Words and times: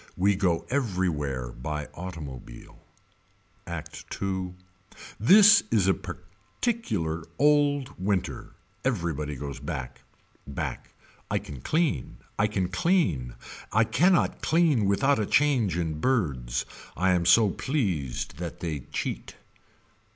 We 0.17 0.35
go 0.35 0.65
everywhere 0.71 1.51
by 1.51 1.85
automobile. 1.93 2.81
Act 3.67 4.03
II. 4.19 4.55
This 5.19 5.61
is 5.69 5.87
a 5.87 5.93
particular 5.93 7.23
old 7.37 7.93
winter. 7.99 8.55
Everybody 8.83 9.35
goes 9.35 9.59
back. 9.59 10.01
Back. 10.47 10.95
I 11.29 11.37
can 11.37 11.61
clean. 11.61 12.17
I 12.39 12.47
can 12.47 12.69
clean. 12.69 13.35
I 13.71 13.83
cannot 13.83 14.41
clean 14.41 14.85
without 14.85 15.19
a 15.19 15.25
change 15.27 15.77
in 15.77 15.99
birds. 15.99 16.65
I 16.97 17.11
am 17.11 17.23
so 17.27 17.51
pleased 17.51 18.37
that 18.39 18.59
they 18.59 18.79
cheat. 18.91 19.35